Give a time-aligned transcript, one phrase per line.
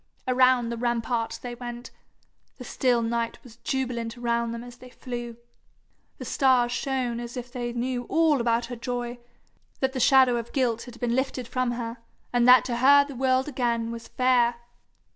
[0.27, 1.91] Around the rampart they went.
[2.57, 5.37] The still night was jubilant around them as they flew.
[6.17, 9.19] The stars shone as if they knew all about her joy,
[9.79, 11.97] that the shadow of guilt had been lifted from her,
[12.33, 14.55] and that to her the world again was fair.